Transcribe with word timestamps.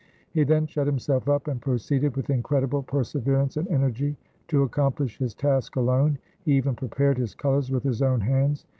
He 0.31 0.41
then 0.43 0.65
shut 0.65 0.87
himself 0.87 1.29
up, 1.29 1.47
and 1.47 1.61
proceeded 1.61 2.17
with 2.17 2.31
incredible 2.31 2.81
perseverance 2.81 3.55
and 3.55 3.67
energy 3.67 4.17
to 4.47 4.63
accomplish 4.63 5.19
his 5.19 5.35
task 5.35 5.75
alone; 5.75 6.17
he 6.43 6.53
even 6.53 6.73
prepared 6.75 7.19
his 7.19 7.35
colors 7.35 7.69
with 7.69 7.83
his 7.83 8.01
own 8.01 8.21
hands. 8.21 8.65